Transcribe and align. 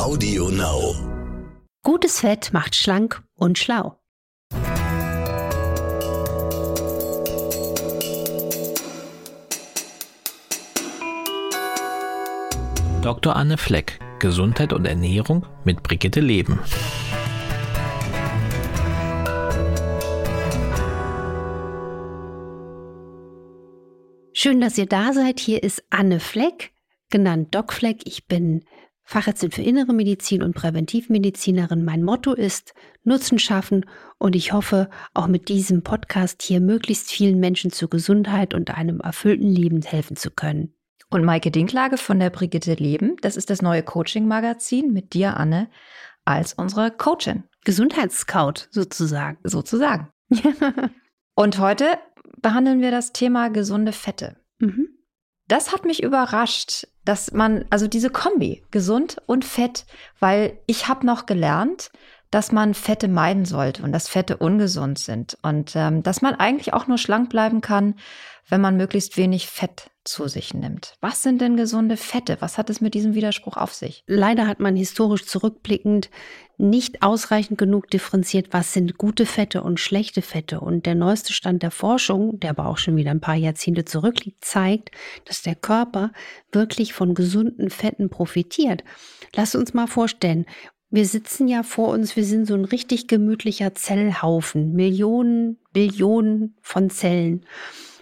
Audio 0.00 0.48
Now. 0.48 0.94
Gutes 1.82 2.20
Fett 2.20 2.54
macht 2.54 2.74
schlank 2.74 3.22
und 3.34 3.58
schlau. 3.58 4.00
Dr. 13.02 13.36
Anne 13.36 13.58
Fleck, 13.58 13.98
Gesundheit 14.20 14.72
und 14.72 14.86
Ernährung 14.86 15.44
mit 15.64 15.82
Brigitte 15.82 16.20
Leben. 16.20 16.58
Schön, 24.32 24.62
dass 24.62 24.78
ihr 24.78 24.86
da 24.86 25.12
seid. 25.12 25.40
Hier 25.40 25.62
ist 25.62 25.84
Anne 25.90 26.20
Fleck, 26.20 26.72
genannt 27.10 27.54
Doc 27.54 27.74
Fleck. 27.74 28.00
Ich 28.06 28.26
bin 28.26 28.64
Fachärztin 29.10 29.50
für 29.50 29.62
Innere 29.62 29.92
Medizin 29.92 30.40
und 30.40 30.54
Präventivmedizinerin. 30.54 31.84
Mein 31.84 32.04
Motto 32.04 32.32
ist 32.32 32.74
Nutzen 33.02 33.40
schaffen 33.40 33.84
und 34.18 34.36
ich 34.36 34.52
hoffe, 34.52 34.88
auch 35.14 35.26
mit 35.26 35.48
diesem 35.48 35.82
Podcast 35.82 36.42
hier 36.42 36.60
möglichst 36.60 37.10
vielen 37.10 37.40
Menschen 37.40 37.72
zur 37.72 37.90
Gesundheit 37.90 38.54
und 38.54 38.70
einem 38.70 39.00
erfüllten 39.00 39.48
Leben 39.48 39.82
helfen 39.82 40.14
zu 40.14 40.30
können. 40.30 40.74
Und 41.10 41.24
Maike 41.24 41.50
Dinklage 41.50 41.96
von 41.96 42.20
der 42.20 42.30
Brigitte 42.30 42.74
Leben, 42.74 43.16
das 43.20 43.36
ist 43.36 43.50
das 43.50 43.62
neue 43.62 43.82
Coaching-Magazin 43.82 44.92
mit 44.92 45.12
dir, 45.12 45.36
Anne, 45.36 45.68
als 46.24 46.52
unsere 46.52 46.92
Coachin. 46.92 47.42
Gesundheitsscout 47.64 48.68
sozusagen. 48.70 49.38
Sozusagen. 49.42 50.12
und 51.34 51.58
heute 51.58 51.98
behandeln 52.40 52.80
wir 52.80 52.92
das 52.92 53.12
Thema 53.12 53.50
gesunde 53.50 53.90
Fette. 53.90 54.36
Mhm. 54.60 54.89
Das 55.50 55.72
hat 55.72 55.84
mich 55.84 56.00
überrascht, 56.00 56.86
dass 57.04 57.32
man, 57.32 57.64
also 57.70 57.88
diese 57.88 58.08
Kombi, 58.08 58.62
gesund 58.70 59.16
und 59.26 59.44
fett, 59.44 59.84
weil 60.20 60.60
ich 60.66 60.86
habe 60.86 61.04
noch 61.04 61.26
gelernt, 61.26 61.90
dass 62.30 62.52
man 62.52 62.72
Fette 62.72 63.08
meiden 63.08 63.44
sollte 63.44 63.82
und 63.82 63.90
dass 63.90 64.06
Fette 64.06 64.36
ungesund 64.36 65.00
sind 65.00 65.36
und 65.42 65.74
ähm, 65.74 66.04
dass 66.04 66.22
man 66.22 66.36
eigentlich 66.36 66.72
auch 66.72 66.86
nur 66.86 66.98
schlank 66.98 67.30
bleiben 67.30 67.62
kann, 67.62 67.96
wenn 68.48 68.60
man 68.60 68.76
möglichst 68.76 69.16
wenig 69.16 69.48
Fett 69.48 69.90
zu 70.10 70.28
sich 70.28 70.52
nimmt. 70.52 70.94
Was 71.00 71.22
sind 71.22 71.40
denn 71.40 71.56
gesunde 71.56 71.96
Fette? 71.96 72.36
Was 72.40 72.58
hat 72.58 72.68
es 72.68 72.80
mit 72.80 72.94
diesem 72.94 73.14
Widerspruch 73.14 73.56
auf 73.56 73.72
sich? 73.72 74.02
Leider 74.06 74.46
hat 74.46 74.60
man 74.60 74.76
historisch 74.76 75.24
zurückblickend 75.26 76.10
nicht 76.58 77.02
ausreichend 77.02 77.56
genug 77.56 77.88
differenziert, 77.90 78.48
was 78.50 78.74
sind 78.74 78.98
gute 78.98 79.24
Fette 79.24 79.62
und 79.62 79.80
schlechte 79.80 80.20
Fette. 80.20 80.60
Und 80.60 80.84
der 80.84 80.94
neueste 80.94 81.32
Stand 81.32 81.62
der 81.62 81.70
Forschung, 81.70 82.38
der 82.38 82.50
aber 82.50 82.66
auch 82.66 82.76
schon 82.76 82.96
wieder 82.96 83.10
ein 83.10 83.20
paar 83.20 83.34
Jahrzehnte 83.34 83.86
zurückliegt, 83.86 84.44
zeigt, 84.44 84.90
dass 85.24 85.40
der 85.40 85.54
Körper 85.54 86.12
wirklich 86.52 86.92
von 86.92 87.14
gesunden 87.14 87.70
Fetten 87.70 88.10
profitiert. 88.10 88.84
Lass 89.34 89.54
uns 89.54 89.72
mal 89.72 89.86
vorstellen, 89.86 90.44
wir 90.90 91.06
sitzen 91.06 91.46
ja 91.48 91.62
vor 91.62 91.88
uns, 91.90 92.16
wir 92.16 92.24
sind 92.24 92.46
so 92.46 92.54
ein 92.54 92.64
richtig 92.64 93.06
gemütlicher 93.06 93.74
Zellhaufen, 93.74 94.72
Millionen, 94.72 95.58
Billionen 95.72 96.56
von 96.62 96.90
Zellen. 96.90 97.46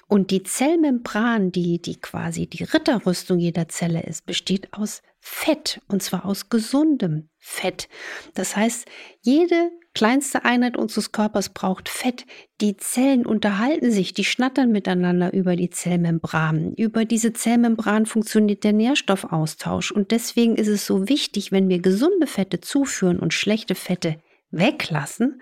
Und 0.09 0.31
die 0.31 0.43
Zellmembran, 0.43 1.53
die, 1.53 1.83
die 1.83 2.01
quasi 2.01 2.47
die 2.47 2.65
Ritterrüstung 2.65 3.39
jeder 3.39 3.69
Zelle 3.69 4.03
ist, 4.03 4.25
besteht 4.25 4.73
aus 4.73 5.03
Fett 5.21 5.81
und 5.89 6.03
zwar 6.03 6.25
aus 6.25 6.49
gesundem 6.49 7.29
Fett. 7.37 7.89
Das 8.33 8.57
heißt, 8.57 8.87
jede 9.21 9.71
kleinste 9.93 10.45
Einheit 10.47 10.79
unseres 10.79 11.13
Körpers 11.13 11.51
braucht 11.51 11.91
Fett. 11.91 12.25
Die 12.63 12.77
Zellen 12.79 13.27
unterhalten 13.27 13.91
sich, 13.91 14.15
die 14.15 14.25
schnattern 14.25 14.73
miteinander 14.73 15.33
über 15.35 15.57
die 15.57 15.71
Zellmembran. 15.71 16.73
Über 16.75 17.05
diese 17.05 17.35
Zellmembran 17.35 18.07
funktioniert 18.07 18.65
der 18.65 18.73
Nährstoffaustausch 18.73 19.91
und 19.91 20.11
deswegen 20.11 20.57
ist 20.57 20.69
es 20.69 20.87
so 20.87 21.09
wichtig, 21.09 21.53
wenn 21.53 21.69
wir 21.69 21.81
gesunde 21.81 22.27
Fette 22.27 22.61
zuführen 22.61 23.19
und 23.19 23.35
schlechte 23.35 23.75
Fette 23.75 24.17
weglassen, 24.51 25.41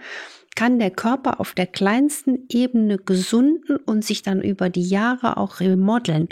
kann 0.54 0.78
der 0.78 0.90
Körper 0.90 1.38
auf 1.40 1.52
der 1.52 1.66
kleinsten 1.66 2.46
Ebene 2.48 2.96
gesunden 2.96 3.76
und 3.76 4.04
sich 4.04 4.22
dann 4.22 4.40
über 4.40 4.70
die 4.70 4.88
Jahre 4.88 5.36
auch 5.36 5.60
remodeln. 5.60 6.28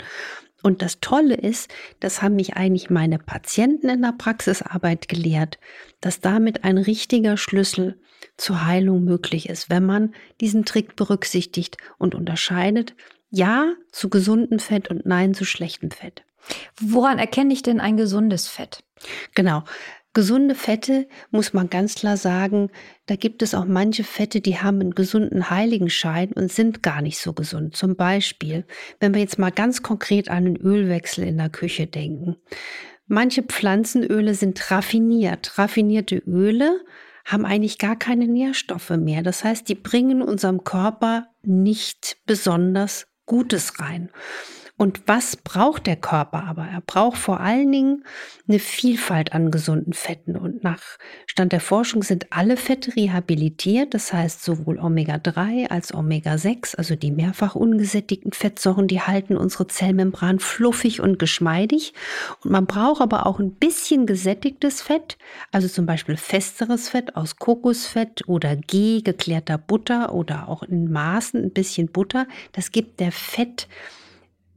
Und 0.63 0.81
das 0.81 0.99
Tolle 0.99 1.35
ist, 1.35 1.71
das 1.99 2.23
haben 2.23 2.35
mich 2.37 2.55
eigentlich 2.55 2.89
meine 2.89 3.19
Patienten 3.19 3.87
in 3.87 4.01
der 4.01 4.15
Praxisarbeit 4.17 5.07
gelehrt, 5.07 5.59
dass 6.01 6.21
damit 6.21 6.63
ein 6.63 6.79
richtiger 6.79 7.37
Schlüssel 7.37 7.99
zur 8.35 8.65
Heilung 8.65 9.03
möglich 9.03 9.47
ist, 9.47 9.69
wenn 9.69 9.85
man 9.85 10.15
diesen 10.41 10.65
Trick 10.65 10.95
berücksichtigt 10.95 11.77
und 11.99 12.15
unterscheidet, 12.15 12.95
ja 13.29 13.73
zu 13.91 14.09
gesundem 14.09 14.57
Fett 14.57 14.89
und 14.89 15.05
nein 15.05 15.35
zu 15.35 15.45
schlechtem 15.45 15.91
Fett. 15.91 16.23
Woran 16.79 17.19
erkenne 17.19 17.53
ich 17.53 17.61
denn 17.61 17.79
ein 17.79 17.97
gesundes 17.97 18.47
Fett? 18.47 18.83
Genau. 19.35 19.63
Gesunde 20.15 20.55
Fette 20.55 21.09
muss 21.29 21.51
man 21.51 21.69
ganz 21.69 21.95
klar 21.95 22.15
sagen, 22.15 22.71
da 23.05 23.17
gibt 23.17 23.41
es 23.41 23.53
auch 23.53 23.65
manche 23.65 24.05
Fette, 24.05 24.39
die 24.39 24.57
haben 24.57 24.79
einen 24.79 24.95
gesunden 24.95 25.49
Heiligenschein 25.49 26.31
und 26.31 26.49
sind 26.49 26.81
gar 26.81 27.01
nicht 27.01 27.19
so 27.19 27.33
gesund. 27.33 27.75
Zum 27.75 27.97
Beispiel, 27.97 28.65
wenn 29.01 29.13
wir 29.13 29.19
jetzt 29.19 29.37
mal 29.37 29.51
ganz 29.51 29.83
konkret 29.83 30.29
an 30.29 30.45
den 30.45 30.55
Ölwechsel 30.55 31.25
in 31.25 31.37
der 31.37 31.49
Küche 31.49 31.85
denken. 31.85 32.37
Manche 33.07 33.43
Pflanzenöle 33.43 34.35
sind 34.35 34.71
raffiniert. 34.71 35.59
Raffinierte 35.59 36.19
Öle 36.19 36.79
haben 37.25 37.45
eigentlich 37.45 37.77
gar 37.77 37.97
keine 37.97 38.25
Nährstoffe 38.25 38.91
mehr. 38.91 39.21
Das 39.21 39.43
heißt, 39.43 39.67
die 39.67 39.75
bringen 39.75 40.21
unserem 40.21 40.63
Körper 40.63 41.27
nicht 41.43 42.19
besonders 42.25 43.07
Gutes 43.25 43.81
rein. 43.81 44.11
Und 44.77 45.07
was 45.07 45.37
braucht 45.37 45.87
der 45.87 45.95
Körper 45.95 46.43
aber? 46.43 46.67
Er 46.67 46.81
braucht 46.81 47.17
vor 47.17 47.39
allen 47.39 47.71
Dingen 47.71 48.03
eine 48.45 48.59
Vielfalt 48.59 49.31
an 49.31 49.49
gesunden 49.49 49.93
Fetten. 49.93 50.35
Und 50.35 50.65
nach 50.65 50.81
Stand 51.27 51.53
der 51.53 51.61
Forschung 51.61 52.03
sind 52.03 52.33
alle 52.33 52.57
Fette 52.57 52.93
rehabilitiert. 52.93 53.93
Das 53.93 54.11
heißt, 54.11 54.43
sowohl 54.43 54.77
Omega-3 54.77 55.69
als 55.69 55.93
Omega-6, 55.93 56.75
also 56.75 56.97
die 56.97 57.11
mehrfach 57.11 57.55
ungesättigten 57.55 58.33
Fettsäuren, 58.33 58.87
die 58.87 58.99
halten 58.99 59.37
unsere 59.37 59.67
Zellmembran 59.67 60.39
fluffig 60.39 60.99
und 60.99 61.19
geschmeidig. 61.19 61.93
Und 62.43 62.51
man 62.51 62.65
braucht 62.65 63.01
aber 63.01 63.27
auch 63.27 63.39
ein 63.39 63.53
bisschen 63.53 64.05
gesättigtes 64.05 64.81
Fett, 64.81 65.17
also 65.53 65.69
zum 65.69 65.85
Beispiel 65.85 66.17
festeres 66.17 66.89
Fett 66.89 67.15
aus 67.15 67.37
Kokosfett 67.37 68.27
oder 68.27 68.57
G, 68.57 69.01
geklärter 69.01 69.57
Butter 69.57 70.13
oder 70.13 70.49
auch 70.49 70.63
in 70.63 70.91
Maßen 70.91 71.41
ein 71.41 71.51
bisschen 71.51 71.87
Butter. 71.87 72.27
Das 72.51 72.73
gibt 72.73 72.99
der 72.99 73.13
Fett 73.13 73.69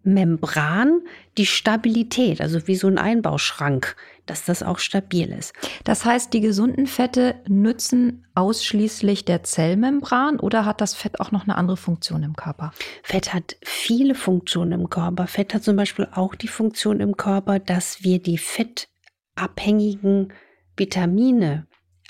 Membran 0.09 1.03
die 1.37 1.47
Stabilität, 1.47 2.41
also 2.41 2.67
wie 2.67 2.75
so 2.75 2.89
ein 2.89 2.99
Einbauschrank, 2.99 3.97
dass 4.27 4.45
das 4.45 4.63
auch 4.63 4.79
stabil 4.79 5.31
ist. 5.31 5.53
Das 5.85 6.05
heißt, 6.05 6.33
die 6.33 6.41
gesunden 6.41 6.87
Fette 6.87 7.37
nützen 7.47 8.27
ausschließlich 8.35 9.25
der 9.25 9.43
Zellmembran 9.43 10.41
oder 10.41 10.65
hat 10.65 10.81
das 10.81 10.95
Fett 10.95 11.21
auch 11.21 11.31
noch 11.31 11.45
eine 11.45 11.57
andere 11.57 11.77
Funktion 11.77 12.23
im 12.23 12.37
Körper? 12.37 12.73
Fett 13.03 13.33
hat 13.33 13.57
viele 13.63 14.15
Funktionen 14.15 14.73
im 14.73 14.91
Körper. 14.91 15.27
Fett 15.27 15.55
hat 15.55 15.63
zum 15.63 15.77
Beispiel 15.77 16.09
auch 16.13 16.35
die 16.35 16.49
Funktion 16.49 17.01
im 17.01 17.17
Körper, 17.17 17.59
dass 17.59 18.03
wir 18.03 18.21
die 18.21 18.39
fettabhängigen 18.39 20.33
Vitamine 20.77 21.67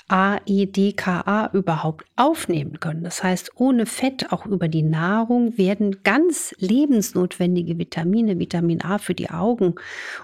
A, 0.09 0.39
E, 0.45 0.65
D, 0.65 0.93
K, 0.93 1.21
A 1.21 1.49
überhaupt 1.53 2.05
aufnehmen 2.15 2.79
können. 2.79 3.03
Das 3.03 3.23
heißt, 3.23 3.51
ohne 3.55 3.85
Fett, 3.85 4.31
auch 4.31 4.45
über 4.45 4.67
die 4.67 4.83
Nahrung, 4.83 5.57
werden 5.57 6.03
ganz 6.03 6.53
lebensnotwendige 6.57 7.77
Vitamine, 7.77 8.39
Vitamin 8.39 8.83
A 8.83 8.97
für 8.97 9.13
die 9.13 9.29
Augen 9.29 9.75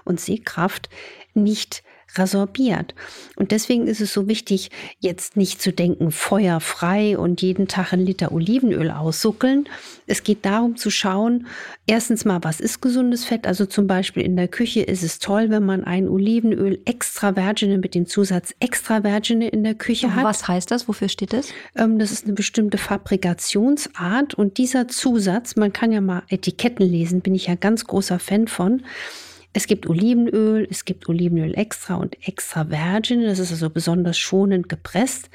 und 0.04 0.20
Sehkraft, 0.20 0.88
nicht 1.34 1.82
resorbiert. 2.14 2.94
Und 3.36 3.50
deswegen 3.50 3.86
ist 3.86 4.00
es 4.00 4.12
so 4.12 4.28
wichtig, 4.28 4.70
jetzt 5.00 5.36
nicht 5.36 5.60
zu 5.60 5.72
denken, 5.72 6.10
feuerfrei 6.10 7.18
und 7.18 7.42
jeden 7.42 7.68
Tag 7.68 7.92
ein 7.92 8.00
Liter 8.00 8.32
Olivenöl 8.32 8.90
aussuckeln. 8.90 9.68
Es 10.06 10.22
geht 10.22 10.44
darum 10.44 10.76
zu 10.76 10.90
schauen, 10.90 11.46
erstens 11.86 12.24
mal, 12.24 12.42
was 12.42 12.60
ist 12.60 12.80
gesundes 12.80 13.24
Fett? 13.24 13.46
Also 13.46 13.66
zum 13.66 13.86
Beispiel 13.86 14.22
in 14.22 14.36
der 14.36 14.48
Küche 14.48 14.82
ist 14.82 15.02
es 15.02 15.18
toll, 15.18 15.50
wenn 15.50 15.64
man 15.64 15.84
ein 15.84 16.08
Olivenöl 16.08 16.80
extra 16.84 17.36
virgine 17.36 17.78
mit 17.78 17.94
dem 17.94 18.06
Zusatz 18.06 18.54
extra 18.60 19.04
virgine 19.04 19.48
in 19.48 19.64
der 19.64 19.74
Küche 19.74 20.14
hat. 20.14 20.24
Was 20.24 20.48
heißt 20.48 20.70
das? 20.70 20.88
Wofür 20.88 21.08
steht 21.08 21.32
das? 21.32 21.48
Ähm, 21.74 21.98
das 21.98 22.12
ist 22.12 22.24
eine 22.24 22.34
bestimmte 22.34 22.78
Fabrikationsart 22.78 24.34
und 24.34 24.58
dieser 24.58 24.88
Zusatz, 24.88 25.56
man 25.56 25.72
kann 25.72 25.92
ja 25.92 26.00
mal 26.00 26.22
Etiketten 26.28 26.86
lesen, 26.86 27.20
bin 27.20 27.34
ich 27.34 27.46
ja 27.46 27.54
ganz 27.54 27.84
großer 27.84 28.18
Fan 28.18 28.48
von. 28.48 28.82
Es 29.52 29.66
gibt 29.66 29.86
Olivenöl, 29.88 30.66
es 30.70 30.84
gibt 30.84 31.08
Olivenöl 31.08 31.56
extra 31.56 31.94
und 31.94 32.16
extra 32.26 32.70
virgin. 32.70 33.22
Das 33.22 33.38
ist 33.38 33.52
also 33.52 33.70
besonders 33.70 34.18
schonend 34.18 34.68
gepresst. 34.68 35.30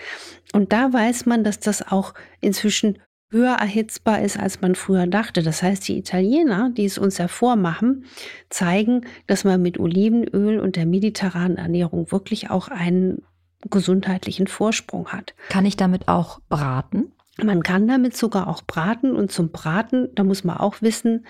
Und 0.53 0.73
da 0.73 0.93
weiß 0.93 1.25
man, 1.25 1.43
dass 1.43 1.59
das 1.59 1.91
auch 1.91 2.13
inzwischen 2.39 2.99
höher 3.31 3.53
erhitzbar 3.53 4.21
ist, 4.21 4.37
als 4.37 4.61
man 4.61 4.75
früher 4.75 5.07
dachte. 5.07 5.41
Das 5.41 5.63
heißt, 5.63 5.87
die 5.87 5.97
Italiener, 5.97 6.71
die 6.75 6.85
es 6.85 6.97
uns 6.97 7.17
hervormachen, 7.17 8.05
zeigen, 8.49 9.05
dass 9.25 9.43
man 9.43 9.61
mit 9.61 9.79
Olivenöl 9.79 10.59
und 10.59 10.75
der 10.75 10.85
mediterranen 10.85 11.57
Ernährung 11.57 12.11
wirklich 12.11 12.49
auch 12.49 12.67
einen 12.67 13.23
gesundheitlichen 13.69 14.47
Vorsprung 14.47 15.07
hat. 15.07 15.33
Kann 15.49 15.65
ich 15.65 15.77
damit 15.77 16.07
auch 16.07 16.39
braten? 16.49 17.13
Man 17.41 17.63
kann 17.63 17.87
damit 17.87 18.15
sogar 18.15 18.47
auch 18.47 18.61
braten 18.63 19.15
und 19.15 19.31
zum 19.31 19.51
Braten, 19.51 20.09
da 20.15 20.23
muss 20.23 20.43
man 20.43 20.57
auch 20.57 20.81
wissen, 20.81 21.25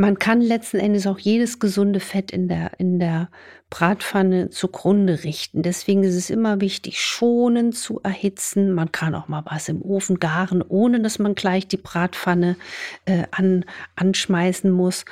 Man 0.00 0.20
kann 0.20 0.40
letzten 0.40 0.78
Endes 0.78 1.08
auch 1.08 1.18
jedes 1.18 1.58
gesunde 1.58 1.98
Fett 1.98 2.30
in 2.30 2.46
der, 2.46 2.78
in 2.78 3.00
der 3.00 3.30
Bratpfanne 3.68 4.48
zugrunde 4.48 5.24
richten. 5.24 5.62
Deswegen 5.64 6.04
ist 6.04 6.14
es 6.14 6.30
immer 6.30 6.60
wichtig, 6.60 7.00
schonend 7.00 7.76
zu 7.76 7.98
erhitzen. 8.04 8.72
Man 8.72 8.92
kann 8.92 9.16
auch 9.16 9.26
mal 9.26 9.42
was 9.46 9.68
im 9.68 9.82
Ofen 9.82 10.20
garen, 10.20 10.62
ohne 10.62 11.00
dass 11.00 11.18
man 11.18 11.34
gleich 11.34 11.66
die 11.66 11.78
Bratpfanne 11.78 12.54
äh, 13.06 13.24
an, 13.32 13.64
anschmeißen 13.96 14.70
muss. 14.70 15.04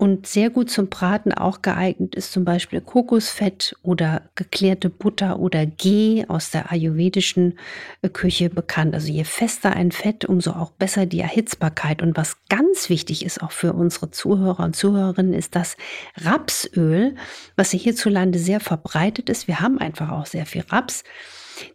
Und 0.00 0.26
sehr 0.26 0.48
gut 0.48 0.70
zum 0.70 0.88
Braten 0.88 1.34
auch 1.34 1.60
geeignet 1.60 2.14
ist 2.14 2.32
zum 2.32 2.42
Beispiel 2.42 2.80
Kokosfett 2.80 3.76
oder 3.82 4.22
geklärte 4.34 4.88
Butter 4.88 5.38
oder 5.38 5.66
Ghee 5.66 6.24
aus 6.26 6.50
der 6.50 6.72
ayurvedischen 6.72 7.58
äh, 8.00 8.08
Küche 8.08 8.48
bekannt. 8.48 8.94
Also 8.94 9.12
je 9.12 9.24
fester 9.24 9.74
ein 9.74 9.92
Fett, 9.92 10.24
umso 10.24 10.52
auch 10.52 10.70
besser 10.70 11.04
die 11.04 11.20
Erhitzbarkeit. 11.20 12.00
Und 12.00 12.16
was 12.16 12.38
ganz 12.48 12.88
wichtig 12.88 13.26
ist 13.26 13.42
auch 13.42 13.52
für 13.52 13.74
unsere 13.74 14.10
Zuhörer 14.10 14.64
und 14.64 14.74
Zuhörerinnen, 14.74 15.34
ist 15.34 15.54
das 15.54 15.76
Rapsöl, 16.16 17.14
was 17.56 17.72
hierzulande 17.72 18.38
sehr 18.38 18.60
verbreitet 18.60 19.28
ist. 19.28 19.48
Wir 19.48 19.60
haben 19.60 19.76
einfach 19.76 20.12
auch 20.12 20.24
sehr 20.24 20.46
viel 20.46 20.64
Raps. 20.70 21.04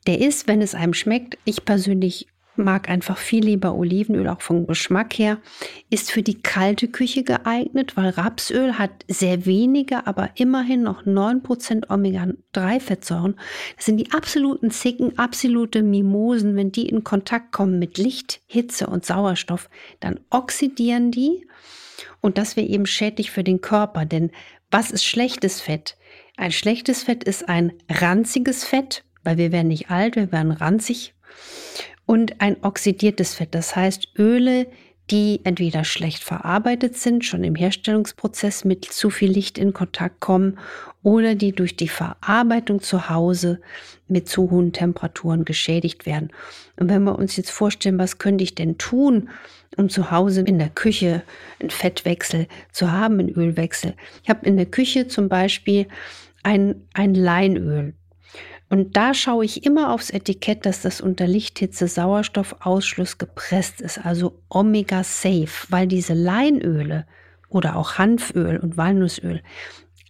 Der 0.07 0.19
ist, 0.19 0.47
wenn 0.47 0.63
es 0.63 0.73
einem 0.73 0.95
schmeckt, 0.95 1.37
ich 1.45 1.63
persönlich 1.63 2.25
mag 2.57 2.89
einfach 2.89 3.17
viel 3.17 3.43
lieber 3.43 3.75
Olivenöl, 3.75 4.27
auch 4.27 4.41
vom 4.41 4.67
Geschmack 4.67 5.17
her. 5.17 5.39
Ist 5.89 6.11
für 6.11 6.23
die 6.23 6.41
kalte 6.41 6.87
Küche 6.87 7.23
geeignet, 7.23 7.97
weil 7.97 8.09
Rapsöl 8.09 8.77
hat 8.77 9.05
sehr 9.07 9.45
wenige, 9.45 10.07
aber 10.07 10.31
immerhin 10.35 10.83
noch 10.83 11.03
9% 11.03 11.89
Omega-3-Fettsäuren. 11.89 13.35
Das 13.75 13.85
sind 13.85 13.97
die 13.97 14.11
absoluten 14.11 14.71
Zicken, 14.71 15.17
absolute 15.17 15.83
Mimosen. 15.83 16.55
Wenn 16.55 16.71
die 16.71 16.87
in 16.87 17.03
Kontakt 17.03 17.51
kommen 17.51 17.79
mit 17.79 17.97
Licht, 17.97 18.41
Hitze 18.47 18.87
und 18.87 19.05
Sauerstoff, 19.05 19.69
dann 19.99 20.19
oxidieren 20.29 21.11
die. 21.11 21.47
Und 22.21 22.37
das 22.37 22.55
wäre 22.55 22.67
eben 22.67 22.85
schädlich 22.85 23.31
für 23.31 23.43
den 23.43 23.61
Körper. 23.61 24.05
Denn 24.05 24.31
was 24.71 24.91
ist 24.91 25.05
schlechtes 25.05 25.61
Fett? 25.61 25.97
Ein 26.37 26.51
schlechtes 26.51 27.03
Fett 27.03 27.23
ist 27.23 27.47
ein 27.47 27.73
ranziges 27.89 28.63
Fett, 28.63 29.03
weil 29.23 29.37
wir 29.37 29.51
werden 29.51 29.69
nicht 29.69 29.89
alt, 29.89 30.15
wir 30.15 30.31
werden 30.31 30.51
ranzig 30.51 31.13
und 32.05 32.41
ein 32.41 32.57
oxidiertes 32.61 33.35
Fett, 33.35 33.55
das 33.55 33.75
heißt 33.75 34.09
Öle, 34.17 34.67
die 35.11 35.41
entweder 35.43 35.83
schlecht 35.83 36.23
verarbeitet 36.23 36.97
sind, 36.97 37.25
schon 37.25 37.43
im 37.43 37.55
Herstellungsprozess 37.55 38.65
mit 38.65 38.85
zu 38.85 39.11
viel 39.11 39.29
Licht 39.29 39.57
in 39.57 39.71
Kontakt 39.71 40.19
kommen 40.19 40.57
oder 41.03 41.35
die 41.35 41.51
durch 41.51 41.77
die 41.77 41.87
Verarbeitung 41.87 42.81
zu 42.81 43.09
Hause 43.09 43.61
mit 44.07 44.27
zu 44.27 44.49
hohen 44.49 44.73
Temperaturen 44.73 45.45
geschädigt 45.45 46.07
werden. 46.07 46.31
Und 46.77 46.89
wenn 46.89 47.03
wir 47.03 47.17
uns 47.19 47.35
jetzt 47.35 47.51
vorstellen, 47.51 47.99
was 47.99 48.17
könnte 48.17 48.43
ich 48.43 48.55
denn 48.55 48.79
tun, 48.79 49.29
um 49.77 49.89
zu 49.89 50.09
Hause 50.09 50.41
in 50.41 50.57
der 50.57 50.69
Küche 50.69 51.21
einen 51.59 51.69
Fettwechsel 51.69 52.47
zu 52.71 52.91
haben, 52.91 53.19
einen 53.19 53.29
Ölwechsel. 53.29 53.93
Ich 54.23 54.29
habe 54.29 54.45
in 54.45 54.57
der 54.57 54.65
Küche 54.65 55.07
zum 55.07 55.29
Beispiel 55.29 55.87
ein, 56.43 56.87
ein 56.93 57.13
Leinöl. 57.13 57.93
Und 58.69 58.97
da 58.97 59.13
schaue 59.13 59.45
ich 59.45 59.65
immer 59.65 59.93
aufs 59.93 60.09
Etikett, 60.09 60.65
dass 60.65 60.81
das 60.81 60.99
unter 60.99 61.27
Lichthitze 61.27 61.87
Sauerstoffausschluss 61.87 63.17
gepresst 63.17 63.79
ist, 63.81 64.03
also 64.03 64.41
Omega 64.49 65.03
Safe, 65.03 65.67
weil 65.69 65.87
diese 65.87 66.13
Leinöle 66.13 67.05
oder 67.49 67.75
auch 67.75 67.97
Hanföl 67.97 68.57
und 68.57 68.77
Walnussöl 68.77 69.41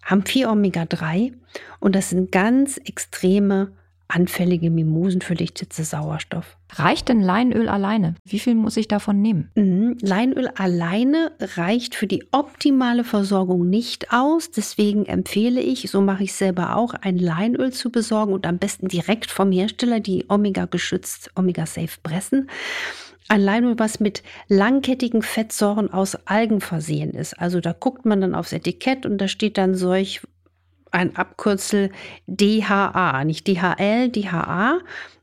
haben 0.03 0.25
viel 0.25 0.47
Omega 0.47 0.85
3 0.85 1.33
und 1.79 1.95
das 1.95 2.11
sind 2.11 2.31
ganz 2.31 2.77
extreme 2.77 3.71
anfällige 4.07 4.69
Mimosen 4.69 5.21
für 5.21 5.33
Lichthitze 5.33 5.83
Sauerstoff. 5.83 6.57
Reicht 6.73 7.09
denn 7.09 7.21
Leinöl 7.21 7.69
alleine? 7.69 8.15
Wie 8.23 8.39
viel 8.39 8.55
muss 8.55 8.77
ich 8.77 8.87
davon 8.87 9.21
nehmen? 9.21 9.49
Mhm. 9.55 9.97
Leinöl 10.01 10.47
alleine 10.55 11.31
reicht 11.39 11.95
für 11.95 12.07
die 12.07 12.25
optimale 12.31 13.03
Versorgung 13.03 13.69
nicht 13.69 14.11
aus. 14.11 14.51
Deswegen 14.51 15.05
empfehle 15.05 15.61
ich, 15.61 15.89
so 15.89 16.01
mache 16.01 16.23
ich 16.23 16.33
selber 16.33 16.75
auch, 16.75 16.93
ein 16.93 17.17
Leinöl 17.17 17.71
zu 17.71 17.91
besorgen 17.91 18.33
und 18.33 18.45
am 18.45 18.57
besten 18.57 18.87
direkt 18.87 19.31
vom 19.31 19.51
Hersteller, 19.51 19.99
die 19.99 20.25
Omega 20.27 20.65
geschützt, 20.65 21.31
Omega 21.35 21.65
Safe 21.65 21.97
pressen. 22.03 22.49
Ein 23.27 23.41
Leinöl, 23.41 23.79
was 23.79 23.99
mit 23.99 24.21
langkettigen 24.49 25.23
Fettsäuren 25.23 25.91
aus 25.91 26.15
Algen 26.27 26.61
versehen 26.61 27.11
ist. 27.11 27.39
Also 27.39 27.59
da 27.59 27.73
guckt 27.73 28.05
man 28.05 28.21
dann 28.21 28.35
aufs 28.35 28.53
Etikett 28.53 29.05
und 29.05 29.17
da 29.17 29.27
steht 29.27 29.57
dann 29.57 29.73
solch 29.73 30.21
ein 30.95 31.15
Abkürzel 31.15 31.91
DHA, 32.27 33.23
nicht 33.25 33.47
DHL, 33.47 34.09
DHA. 34.09 34.79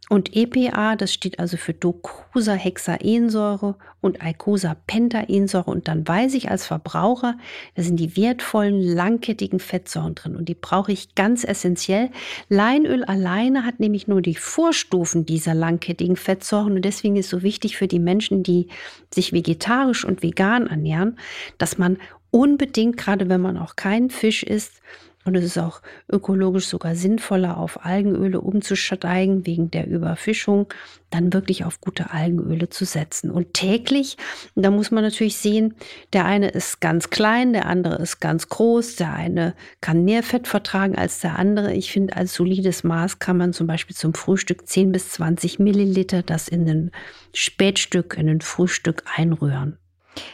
Und 0.09 0.37
EPA, 0.37 0.97
das 0.97 1.15
steht 1.15 1.39
also 1.39 1.57
für 1.57 1.73
Docosahexaensäure 1.73 3.77
und 4.03 4.21
Eicosapentaensäure. 4.21 5.71
Und 5.71 5.89
dann 5.89 6.07
weiß 6.07 6.35
ich 6.35 6.51
als 6.51 6.67
Verbraucher, 6.67 7.39
da 7.77 7.83
sind 7.83 7.97
die 7.97 8.15
wertvollen 8.15 8.79
langkettigen 8.79 9.59
Fettsäuren 9.59 10.15
drin. 10.15 10.37
Und 10.37 10.51
die 10.51 10.55
brauche 10.55 10.93
ich 10.93 11.15
ganz 11.15 11.45
essentiell. 11.45 12.11
Leinöl 12.51 13.05
alleine 13.05 13.65
hat 13.65 13.81
nämlich 13.81 14.07
nur 14.07 14.21
die 14.21 14.35
Vorstufen 14.35 15.25
dieser 15.25 15.55
langkettigen 15.55 16.17
Fettsäuren. 16.17 16.75
Und 16.75 16.85
deswegen 16.85 17.17
ist 17.17 17.27
es 17.27 17.31
so 17.31 17.43
wichtig 17.43 17.79
für 17.79 17.89
die 17.89 18.01
Menschen, 18.01 18.43
die 18.43 18.69
sich 19.15 19.33
vegetarisch 19.33 20.05
und 20.05 20.23
vegan 20.23 20.67
ernähren, 20.67 21.17
dass 21.57 21.79
man 21.79 21.97
unbedingt, 22.31 22.99
gerade 22.99 23.31
wenn 23.31 23.41
man 23.41 23.57
auch 23.57 23.77
keinen 23.77 24.11
Fisch 24.11 24.43
isst, 24.43 24.83
und 25.25 25.37
es 25.37 25.45
ist 25.45 25.59
auch 25.59 25.83
ökologisch 26.11 26.67
sogar 26.67 26.95
sinnvoller, 26.95 27.57
auf 27.57 27.85
Algenöle 27.85 28.41
umzusteigen 28.41 29.47
wegen 29.47 29.71
der 29.71 29.87
Überfischung, 29.87 30.67
dann 31.11 31.33
wirklich 31.33 31.65
auf 31.65 31.81
gute 31.81 32.11
Algenöle 32.11 32.69
zu 32.71 32.85
setzen. 32.85 33.31
Und 33.31 33.55
täglich, 33.55 34.17
da 34.55 34.71
muss 34.71 34.91
man 34.91 35.05
natürlich 35.05 35.37
sehen, 35.37 35.75
der 36.13 36.25
eine 36.25 36.49
ist 36.49 36.81
ganz 36.81 37.11
klein, 37.11 37.53
der 37.53 37.67
andere 37.67 37.97
ist 37.97 38.21
ganz 38.21 38.49
groß, 38.49 38.97
der 38.97 39.13
eine 39.13 39.55
kann 39.81 40.05
mehr 40.05 40.23
Fett 40.23 40.49
vertragen 40.49 40.97
als 40.97 41.21
der 41.21 41.39
andere. 41.39 41.73
Ich 41.75 41.93
finde, 41.93 42.17
als 42.17 42.35
solides 42.35 42.83
Maß 42.83 43.19
kann 43.19 43.37
man 43.37 43.53
zum 43.53 43.67
Beispiel 43.67 43.95
zum 43.95 44.15
Frühstück 44.15 44.67
10 44.67 44.93
bis 44.93 45.11
20 45.11 45.59
Milliliter 45.59 46.23
das 46.23 46.49
in 46.49 46.69
ein 46.69 46.91
Spätstück, 47.33 48.17
in 48.19 48.29
ein 48.29 48.41
Frühstück 48.41 49.05
einrühren. 49.17 49.79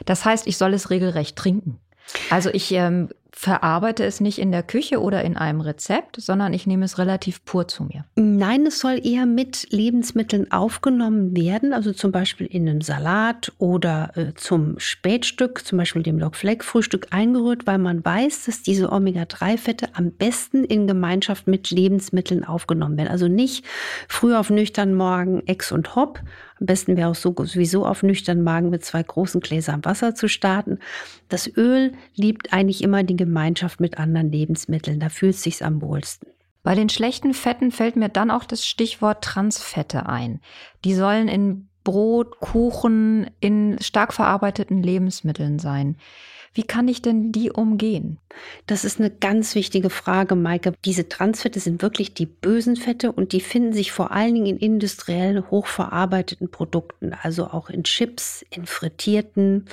Das 0.06 0.24
heißt, 0.24 0.46
ich 0.46 0.56
soll 0.56 0.74
es 0.74 0.90
regelrecht 0.90 1.36
trinken. 1.36 1.78
Also 2.30 2.50
ich 2.50 2.72
ähm, 2.72 3.08
verarbeite 3.32 4.04
es 4.04 4.20
nicht 4.20 4.38
in 4.38 4.50
der 4.52 4.62
Küche 4.62 5.00
oder 5.00 5.22
in 5.22 5.36
einem 5.36 5.60
Rezept, 5.60 6.20
sondern 6.20 6.54
ich 6.54 6.66
nehme 6.66 6.84
es 6.84 6.98
relativ 6.98 7.44
pur 7.44 7.68
zu 7.68 7.84
mir. 7.84 8.04
Nein, 8.16 8.66
es 8.66 8.80
soll 8.80 9.00
eher 9.04 9.26
mit 9.26 9.68
Lebensmitteln 9.70 10.50
aufgenommen 10.50 11.36
werden, 11.36 11.72
also 11.72 11.92
zum 11.92 12.10
Beispiel 12.10 12.46
in 12.46 12.68
einem 12.68 12.80
Salat 12.80 13.52
oder 13.58 14.12
äh, 14.16 14.32
zum 14.34 14.78
Spätstück, 14.78 15.64
zum 15.64 15.78
Beispiel 15.78 16.02
dem 16.02 16.18
Lockfleck-Frühstück 16.18 17.08
eingerührt, 17.10 17.66
weil 17.66 17.78
man 17.78 18.04
weiß, 18.04 18.46
dass 18.46 18.62
diese 18.62 18.90
Omega-3-Fette 18.90 19.88
am 19.92 20.10
besten 20.10 20.64
in 20.64 20.86
Gemeinschaft 20.86 21.46
mit 21.46 21.70
Lebensmitteln 21.70 22.44
aufgenommen 22.44 22.96
werden. 22.96 23.10
Also 23.10 23.28
nicht 23.28 23.64
früh 24.08 24.34
auf 24.34 24.48
nüchtern 24.48 24.94
Morgen 24.94 25.42
Ex 25.46 25.70
und 25.70 25.94
Hop, 25.96 26.20
am 26.60 26.66
besten 26.66 26.96
wäre 26.96 27.10
auch 27.10 27.14
so, 27.14 27.34
sowieso 27.44 27.86
auf 27.86 28.02
nüchternen 28.02 28.42
Magen 28.42 28.70
mit 28.70 28.84
zwei 28.84 29.02
großen 29.02 29.40
Gläsern 29.40 29.84
Wasser 29.84 30.14
zu 30.14 30.28
starten. 30.28 30.78
Das 31.28 31.48
Öl 31.56 31.92
liebt 32.16 32.52
eigentlich 32.52 32.82
immer 32.82 33.04
die 33.04 33.16
Gemeinschaft 33.18 33.80
mit 33.80 33.98
anderen 33.98 34.32
Lebensmitteln. 34.32 35.00
Da 35.00 35.10
fühlt 35.10 35.34
es 35.34 35.42
sich 35.42 35.62
am 35.62 35.82
wohlsten. 35.82 36.28
Bei 36.62 36.74
den 36.74 36.88
schlechten 36.88 37.34
Fetten 37.34 37.70
fällt 37.70 37.96
mir 37.96 38.08
dann 38.08 38.30
auch 38.30 38.44
das 38.44 38.66
Stichwort 38.66 39.22
Transfette 39.22 40.06
ein. 40.06 40.40
Die 40.84 40.94
sollen 40.94 41.28
in 41.28 41.68
Brot, 41.84 42.40
Kuchen, 42.40 43.30
in 43.40 43.78
stark 43.80 44.12
verarbeiteten 44.12 44.82
Lebensmitteln 44.82 45.58
sein. 45.58 45.96
Wie 46.52 46.62
kann 46.62 46.88
ich 46.88 47.02
denn 47.02 47.30
die 47.32 47.50
umgehen? 47.50 48.18
Das 48.66 48.84
ist 48.84 48.98
eine 48.98 49.10
ganz 49.10 49.54
wichtige 49.54 49.90
Frage, 49.90 50.34
Maike. 50.34 50.72
Diese 50.84 51.08
Transfette 51.08 51.60
sind 51.60 51.82
wirklich 51.82 52.14
die 52.14 52.26
bösen 52.26 52.76
Fette 52.76 53.12
und 53.12 53.32
die 53.32 53.40
finden 53.40 53.72
sich 53.72 53.92
vor 53.92 54.10
allen 54.10 54.34
Dingen 54.34 54.46
in 54.46 54.58
industriell 54.58 55.44
hochverarbeiteten 55.50 56.50
Produkten, 56.50 57.14
also 57.22 57.46
auch 57.46 57.70
in 57.70 57.84
Chips, 57.84 58.44
in 58.50 58.66
frittierten, 58.66 59.66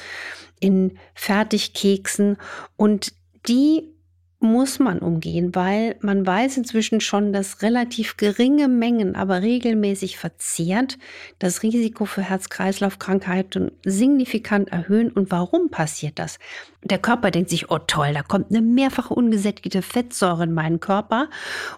in 0.60 0.98
Fertigkeksen 1.16 2.38
und 2.78 3.14
die 3.48 3.96
muss 4.40 4.80
man 4.80 5.00
umgehen, 5.00 5.56
weil 5.56 5.96
man 6.02 6.26
weiß 6.26 6.58
inzwischen 6.58 7.02
schon, 7.02 7.34
dass 7.34 7.62
relativ 7.62 8.18
geringe 8.18 8.68
Mengen, 8.68 9.16
aber 9.16 9.42
regelmäßig 9.42 10.18
verzehrt, 10.18 10.98
das 11.40 11.64
Risiko 11.64 12.06
für 12.06 12.22
Herz-Kreislauf-Krankheiten 12.22 13.72
signifikant 13.86 14.70
erhöhen. 14.70 15.12
Und 15.12 15.32
warum 15.32 15.70
passiert 15.70 16.20
das? 16.20 16.38
Der 16.84 17.00
Körper 17.00 17.32
denkt 17.32 17.50
sich, 17.50 17.72
oh 17.72 17.80
toll, 17.80 18.14
da 18.14 18.22
kommt 18.22 18.52
eine 18.52 18.62
mehrfach 18.62 19.10
ungesättigte 19.10 19.82
Fettsäure 19.82 20.44
in 20.44 20.54
meinen 20.54 20.80
Körper 20.80 21.30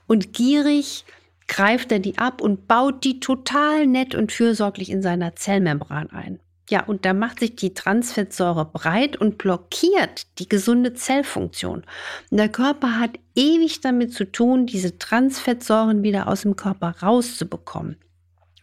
und 0.08 0.34
gierig 0.34 1.06
greift 1.48 1.92
er 1.94 2.00
die 2.00 2.18
ab 2.18 2.42
und 2.42 2.68
baut 2.68 3.06
die 3.06 3.22
total 3.22 3.88
nett 3.88 4.16
und 4.16 4.34
fürsorglich 4.34 4.90
in 4.90 5.02
seiner 5.02 5.36
Zellmembran 5.36 6.10
ein. 6.10 6.40
Ja, 6.70 6.84
und 6.84 7.06
da 7.06 7.14
macht 7.14 7.40
sich 7.40 7.56
die 7.56 7.74
Transfettsäure 7.74 8.66
breit 8.66 9.16
und 9.16 9.38
blockiert 9.38 10.28
die 10.40 10.50
gesunde 10.50 10.94
Zellfunktion. 10.94 11.84
Und 12.30 12.38
der 12.38 12.50
Körper 12.50 13.00
hat 13.00 13.12
ewig 13.36 13.80
damit 13.80 14.14
zu 14.14 14.30
tun, 14.30 14.66
diese 14.66 14.98
Transfettsäuren 14.98 16.04
wieder 16.04 16.28
aus 16.28 16.42
dem 16.42 16.58
Körper 16.58 16.96
rauszubekommen. 17.02 17.98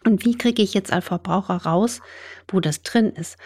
Und 0.05 0.23
wie 0.23 0.37
kriege 0.37 0.61
ich 0.61 0.75
jetzt 0.75 0.93
als 0.93 1.05
Verbraucher 1.05 1.55
raus, 1.55 1.99
wo 2.47 2.59
das 2.59 2.83
drin 2.83 3.09
ist? 3.09 3.37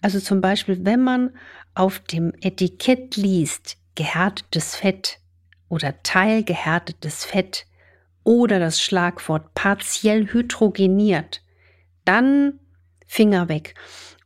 Also 0.00 0.18
zum 0.18 0.40
Beispiel, 0.40 0.84
wenn 0.86 1.04
man 1.04 1.36
auf 1.74 1.98
dem 1.98 2.32
Etikett 2.40 3.16
liest, 3.16 3.76
gehärtetes 3.96 4.76
Fett 4.76 5.18
oder 5.68 6.02
teilgehärtetes 6.02 7.26
Fett 7.26 7.66
oder 8.24 8.58
das 8.58 8.80
Schlagwort 8.80 9.52
partiell 9.52 10.32
hydrogeniert, 10.32 11.42
dann 12.06 12.60
Finger 13.06 13.48
weg. 13.48 13.74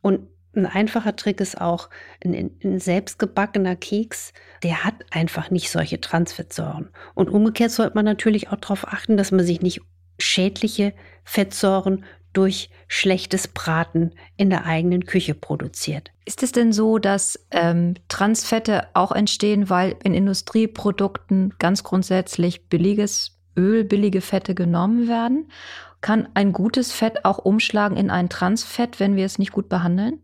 Und 0.01 0.27
ein 0.53 0.65
einfacher 0.65 1.15
Trick 1.15 1.39
ist 1.39 1.59
auch, 1.59 1.89
ein, 2.23 2.51
ein 2.63 2.79
selbstgebackener 2.79 3.75
Keks, 3.75 4.33
der 4.63 4.83
hat 4.83 4.95
einfach 5.11 5.49
nicht 5.49 5.71
solche 5.71 6.01
Transfettsäuren. 6.01 6.89
Und 7.15 7.29
umgekehrt 7.29 7.71
sollte 7.71 7.95
man 7.95 8.05
natürlich 8.05 8.49
auch 8.49 8.57
darauf 8.57 8.87
achten, 8.87 9.17
dass 9.17 9.31
man 9.31 9.45
sich 9.45 9.61
nicht 9.61 9.81
schädliche 10.19 10.93
Fettsäuren 11.23 12.03
durch 12.33 12.69
schlechtes 12.87 13.47
Braten 13.47 14.11
in 14.37 14.49
der 14.49 14.65
eigenen 14.65 15.05
Küche 15.05 15.33
produziert. 15.33 16.11
Ist 16.25 16.43
es 16.43 16.51
denn 16.51 16.71
so, 16.71 16.97
dass 16.97 17.45
ähm, 17.51 17.95
Transfette 18.07 18.87
auch 18.93 19.11
entstehen, 19.11 19.69
weil 19.69 19.95
in 20.03 20.13
Industrieprodukten 20.13 21.53
ganz 21.59 21.83
grundsätzlich 21.83 22.69
billiges 22.69 23.37
Öl, 23.57 23.83
billige 23.83 24.21
Fette 24.21 24.55
genommen 24.55 25.09
werden? 25.09 25.51
Kann 26.01 26.27
ein 26.33 26.51
gutes 26.51 26.91
Fett 26.91 27.25
auch 27.25 27.37
umschlagen 27.37 27.95
in 27.95 28.09
ein 28.09 28.27
Transfett, 28.27 28.99
wenn 28.99 29.15
wir 29.15 29.25
es 29.25 29.39
nicht 29.39 29.51
gut 29.51 29.69
behandeln? 29.69 30.19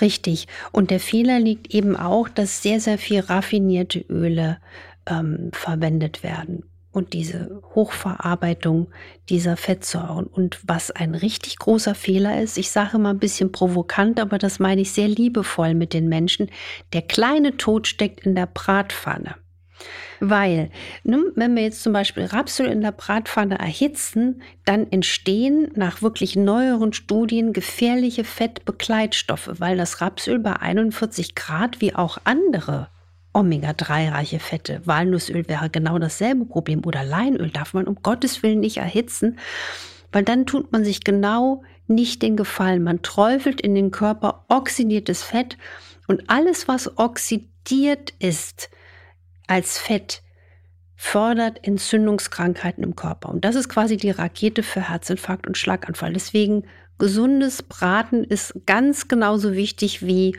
Richtig. 0.00 0.46
Und 0.72 0.90
der 0.90 1.00
Fehler 1.00 1.40
liegt 1.40 1.74
eben 1.74 1.96
auch, 1.96 2.28
dass 2.28 2.62
sehr, 2.62 2.80
sehr 2.80 2.98
viel 2.98 3.20
raffinierte 3.20 4.00
Öle 4.08 4.58
ähm, 5.06 5.50
verwendet 5.52 6.22
werden 6.22 6.62
und 6.92 7.12
diese 7.12 7.62
Hochverarbeitung 7.74 8.88
dieser 9.28 9.56
Fettsäuren. 9.56 10.26
Und 10.26 10.60
was 10.66 10.90
ein 10.90 11.14
richtig 11.14 11.58
großer 11.58 11.94
Fehler 11.94 12.40
ist, 12.40 12.58
ich 12.58 12.70
sage 12.70 12.98
mal 12.98 13.10
ein 13.10 13.18
bisschen 13.18 13.52
provokant, 13.52 14.20
aber 14.20 14.38
das 14.38 14.58
meine 14.58 14.80
ich 14.80 14.92
sehr 14.92 15.08
liebevoll 15.08 15.74
mit 15.74 15.92
den 15.94 16.08
Menschen, 16.08 16.50
der 16.92 17.02
kleine 17.02 17.56
Tod 17.56 17.86
steckt 17.86 18.26
in 18.26 18.34
der 18.34 18.46
Bratpfanne. 18.46 19.36
Weil, 20.20 20.70
ne, 21.04 21.22
wenn 21.36 21.54
wir 21.54 21.62
jetzt 21.62 21.82
zum 21.82 21.92
Beispiel 21.92 22.24
Rapsöl 22.24 22.66
in 22.66 22.80
der 22.80 22.92
Bratpfanne 22.92 23.58
erhitzen, 23.58 24.42
dann 24.64 24.90
entstehen 24.90 25.70
nach 25.74 26.02
wirklich 26.02 26.36
neueren 26.36 26.92
Studien 26.92 27.52
gefährliche 27.52 28.24
Fettbegleitstoffe, 28.24 29.50
weil 29.58 29.76
das 29.76 30.00
Rapsöl 30.00 30.38
bei 30.38 30.54
41 30.54 31.34
Grad 31.34 31.80
wie 31.80 31.94
auch 31.94 32.18
andere 32.24 32.88
Omega-3-reiche 33.32 34.40
Fette, 34.40 34.80
Walnussöl 34.84 35.48
wäre 35.48 35.70
genau 35.70 35.98
dasselbe 35.98 36.44
Problem 36.44 36.84
oder 36.84 37.04
Leinöl 37.04 37.50
darf 37.50 37.74
man 37.74 37.86
um 37.86 37.96
Gottes 38.02 38.42
Willen 38.42 38.60
nicht 38.60 38.78
erhitzen, 38.78 39.38
weil 40.10 40.24
dann 40.24 40.46
tut 40.46 40.72
man 40.72 40.84
sich 40.84 41.04
genau 41.04 41.62
nicht 41.86 42.22
den 42.22 42.36
Gefallen. 42.36 42.82
Man 42.82 43.02
träufelt 43.02 43.60
in 43.60 43.74
den 43.74 43.90
Körper 43.90 44.44
oxidiertes 44.48 45.22
Fett 45.22 45.56
und 46.06 46.28
alles, 46.28 46.68
was 46.68 46.98
oxidiert 46.98 48.12
ist, 48.18 48.70
als 49.48 49.78
Fett 49.78 50.22
fördert 50.94 51.64
Entzündungskrankheiten 51.64 52.82
im 52.82 52.96
Körper. 52.96 53.28
Und 53.28 53.44
das 53.44 53.54
ist 53.54 53.68
quasi 53.68 53.96
die 53.96 54.10
Rakete 54.10 54.62
für 54.62 54.88
Herzinfarkt 54.88 55.46
und 55.46 55.56
Schlaganfall. 55.56 56.12
Deswegen 56.12 56.64
gesundes 56.98 57.62
Braten 57.62 58.24
ist 58.24 58.54
ganz 58.66 59.06
genauso 59.06 59.54
wichtig 59.54 60.04
wie 60.04 60.36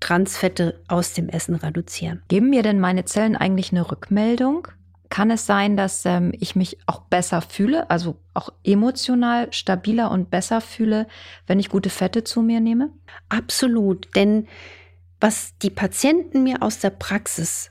Transfette 0.00 0.80
aus 0.88 1.12
dem 1.12 1.28
Essen 1.28 1.54
reduzieren. 1.54 2.22
Geben 2.28 2.50
mir 2.50 2.62
denn 2.62 2.80
meine 2.80 3.04
Zellen 3.04 3.36
eigentlich 3.36 3.70
eine 3.70 3.90
Rückmeldung? 3.90 4.68
Kann 5.10 5.30
es 5.30 5.46
sein, 5.46 5.76
dass 5.76 6.04
ähm, 6.04 6.32
ich 6.40 6.56
mich 6.56 6.78
auch 6.86 7.02
besser 7.02 7.40
fühle, 7.40 7.88
also 7.88 8.16
auch 8.34 8.50
emotional 8.64 9.52
stabiler 9.52 10.10
und 10.10 10.28
besser 10.28 10.60
fühle, 10.60 11.06
wenn 11.46 11.60
ich 11.60 11.68
gute 11.68 11.88
Fette 11.88 12.24
zu 12.24 12.42
mir 12.42 12.58
nehme? 12.58 12.90
Absolut, 13.28 14.08
denn 14.16 14.48
was 15.20 15.56
die 15.58 15.70
Patienten 15.70 16.42
mir 16.42 16.62
aus 16.62 16.80
der 16.80 16.90
Praxis 16.90 17.70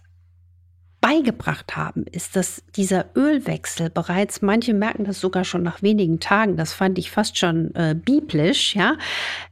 beigebracht 1.03 1.75
haben, 1.75 2.05
ist, 2.11 2.37
dass 2.37 2.63
dieser 2.77 3.07
Ölwechsel 3.13 3.89
bereits, 3.89 4.41
manche 4.41 4.73
merken 4.73 5.03
das 5.03 5.19
sogar 5.19 5.43
schon 5.43 5.61
nach 5.61 5.81
wenigen 5.81 6.21
Tagen, 6.21 6.55
das 6.55 6.71
fand 6.71 6.97
ich 6.97 7.11
fast 7.11 7.37
schon 7.37 7.75
äh, 7.75 7.93
biblisch, 7.93 8.73
ja. 8.73 8.95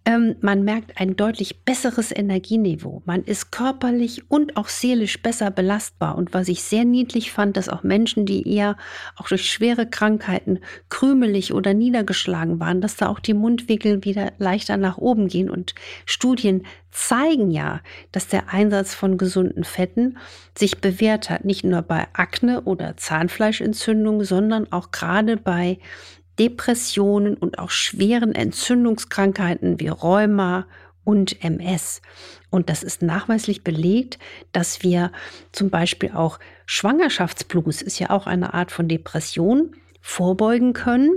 Ähm, 0.04 0.36
man 0.42 0.64
merkt 0.64 1.00
ein 1.00 1.16
deutlich 1.16 1.64
besseres 1.64 2.12
Energieniveau. 2.12 3.04
Man 3.06 3.24
ist 3.24 3.52
körperlich 3.52 4.32
und 4.32 4.58
auch 4.58 4.68
seelisch 4.68 5.22
besser 5.22 5.52
belastbar. 5.52 6.18
Und 6.18 6.34
was 6.34 6.48
ich 6.48 6.64
sehr 6.64 6.86
niedlich 6.86 7.32
fand, 7.32 7.56
dass 7.56 7.70
auch 7.70 7.84
Menschen, 7.84 8.26
die 8.26 8.52
eher 8.52 8.78
auch 9.16 9.28
durch 9.28 9.52
schwere 9.52 9.88
Krankheiten 9.88 10.60
krümelig 10.90 11.54
oder 11.54 11.76
niedergeschlagen 11.76 12.60
waren, 12.60 12.82
dass 12.82 12.96
da 12.96 13.10
auch 13.10 13.20
die 13.20 13.36
Mundwinkel 13.36 14.04
wieder 14.04 14.34
leichter 14.40 14.78
nach 14.78 14.98
oben 14.98 15.28
gehen. 15.28 15.52
Und 15.52 15.76
Studien 16.08 16.66
zeigen 16.90 17.52
ja, 17.52 17.82
dass 18.12 18.28
der 18.28 18.52
Einsatz 18.52 18.96
von 18.96 19.20
gesunden 19.20 19.64
Fetten 19.64 20.18
sich 20.58 20.82
bewährt 20.82 21.30
hat, 21.30 21.46
nicht 21.46 21.64
nur 21.64 21.84
bei 21.84 22.08
Akne 22.14 22.62
oder 22.62 22.98
Zahnfleischentzündung, 22.98 24.24
sondern 24.24 24.72
auch 24.72 24.90
gerade 24.90 25.38
bei 25.38 25.78
Depressionen 26.42 27.36
und 27.36 27.60
auch 27.60 27.70
schweren 27.70 28.34
Entzündungskrankheiten 28.34 29.80
wie 29.80 29.90
Rheuma 29.90 30.66
und 31.04 31.44
MS. 31.44 32.02
Und 32.50 32.68
das 32.68 32.82
ist 32.82 33.04
nachweislich 33.04 33.64
belegt, 33.64 34.18
dass 34.52 34.82
wir 34.82 35.12
zum 35.52 35.70
Beispiel 35.70 36.14
auch 36.14 36.40
Schwangerschaftsblues 36.66 37.84
ist 37.84 38.00
ja 38.00 38.10
auch 38.10 38.26
eine 38.26 38.56
Art 38.56 38.72
von 38.72 38.88
Depression 38.88 39.76
vorbeugen 40.02 40.74
können 40.74 41.12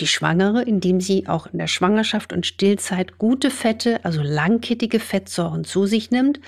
die 0.00 0.06
Schwangere, 0.08 0.62
indem 0.62 1.00
sie 1.00 1.28
auch 1.28 1.46
in 1.46 1.58
der 1.58 1.68
Schwangerschaft 1.68 2.32
und 2.32 2.44
Stillzeit 2.44 3.18
gute 3.18 3.50
Fette, 3.50 4.04
also 4.04 4.20
langkettige 4.20 4.98
Fettsäuren 4.98 5.64
zu 5.64 5.86
sich 5.86 6.10
nimmt, 6.10 6.40